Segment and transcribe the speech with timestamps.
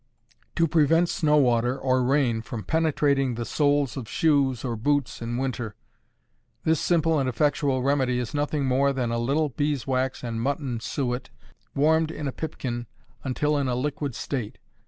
[0.55, 5.37] To Prevent Snow water or Rain from Penetrating the Soles of Shoes or Boots in
[5.37, 5.75] Winter.
[6.63, 11.29] This simple and effectual remedy is nothing more than a little beeswax and mutton suet,
[11.75, 12.87] warmed in a pipkin
[13.23, 14.57] until in a liquid state.